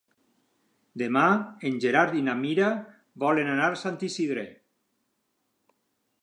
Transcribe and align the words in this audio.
Demà 1.01 1.25
en 1.69 1.75
Gerard 1.83 2.17
i 2.21 2.23
na 2.29 2.35
Mira 2.39 2.71
volen 3.25 3.53
anar 3.57 3.69
a 3.75 3.79
Sant 3.83 4.01
Isidre. 4.09 4.47